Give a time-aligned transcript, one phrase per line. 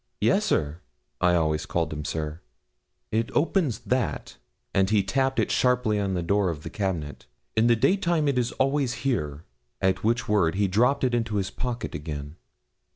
[0.19, 0.81] 'Yes, sir.'
[1.19, 2.41] I always called him 'sir.'
[3.11, 4.37] 'It opens that,'
[4.73, 7.27] and he tapped it sharply on the door of the cabinet.
[7.55, 9.43] 'In the daytime it is always here,'
[9.79, 12.37] at which word he dropped it into his pocket again.